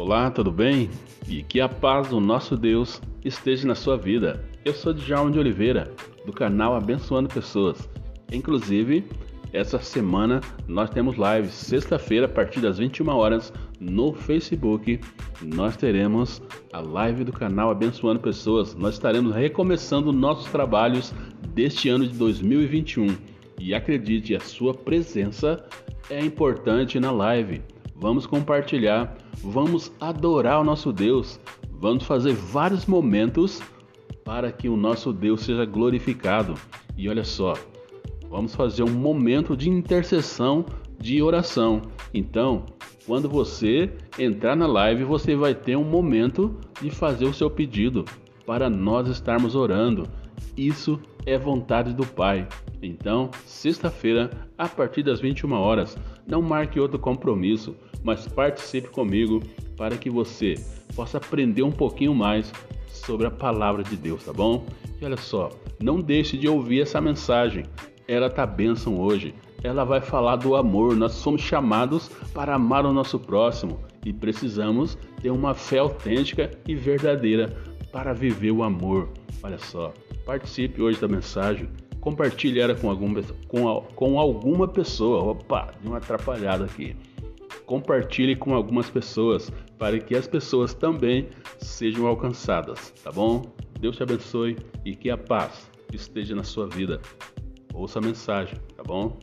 [0.00, 0.88] Olá, tudo bem?
[1.28, 4.42] E que a paz do nosso Deus esteja na sua vida.
[4.64, 5.92] Eu sou Djalma de Oliveira,
[6.24, 7.86] do canal Abençoando Pessoas.
[8.32, 9.04] Inclusive,
[9.52, 11.52] essa semana nós temos lives.
[11.52, 14.98] Sexta-feira, a partir das 21 horas, no Facebook,
[15.42, 16.40] nós teremos
[16.72, 18.74] a live do canal Abençoando Pessoas.
[18.74, 21.12] Nós estaremos recomeçando nossos trabalhos
[21.52, 23.06] deste ano de 2021.
[23.58, 25.62] E acredite, a sua presença
[26.08, 27.60] é importante na live.
[28.00, 29.14] Vamos compartilhar,
[29.44, 31.38] vamos adorar o nosso Deus,
[31.70, 33.60] vamos fazer vários momentos
[34.24, 36.54] para que o nosso Deus seja glorificado.
[36.96, 37.52] E olha só,
[38.30, 40.64] vamos fazer um momento de intercessão,
[40.98, 41.82] de oração.
[42.14, 42.64] Então,
[43.06, 48.06] quando você entrar na live, você vai ter um momento de fazer o seu pedido
[48.50, 50.08] para nós estarmos orando.
[50.56, 52.48] Isso é vontade do Pai.
[52.82, 54.28] Então, sexta-feira,
[54.58, 59.40] a partir das 21 horas, não marque outro compromisso, mas participe comigo
[59.76, 60.56] para que você
[60.96, 62.52] possa aprender um pouquinho mais
[62.88, 64.66] sobre a palavra de Deus, tá bom?
[65.00, 67.66] E olha só, não deixe de ouvir essa mensagem.
[68.08, 69.32] Ela tá bênção hoje.
[69.62, 70.96] Ela vai falar do amor.
[70.96, 76.74] Nós somos chamados para amar o nosso próximo e precisamos ter uma fé autêntica e
[76.74, 79.08] verdadeira para viver o amor.
[79.42, 79.92] Olha só,
[80.24, 81.68] participe hoje da mensagem.
[82.00, 85.22] Compartilhe ela com alguma, com, com alguma pessoa.
[85.32, 86.96] Opa, deu uma atrapalhada aqui.
[87.66, 93.42] Compartilhe com algumas pessoas para que as pessoas também sejam alcançadas, tá bom?
[93.78, 97.00] Deus te abençoe e que a paz esteja na sua vida.
[97.72, 99.18] Ouça a mensagem, tá bom?